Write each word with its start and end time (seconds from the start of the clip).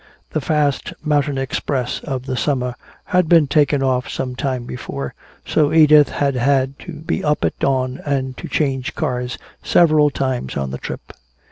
The 0.31 0.41
fast 0.41 0.93
mountain 1.03 1.37
express 1.37 1.99
of 1.99 2.25
the 2.25 2.35
summer 2.35 2.73
had 3.03 3.29
been 3.29 3.45
taken 3.45 3.83
off 3.83 4.09
some 4.09 4.35
time 4.35 4.65
before, 4.65 5.13
so 5.45 5.71
Edith 5.71 6.09
had 6.09 6.33
had 6.35 6.79
to 6.79 6.93
be 6.93 7.23
up 7.23 7.45
at 7.45 7.59
dawn 7.59 8.01
and 8.03 8.35
to 8.37 8.47
change 8.47 8.95
cars 8.95 9.37
several 9.61 10.09
times 10.09 10.57
on 10.57 10.71
the 10.71 10.79
trip. 10.79 11.13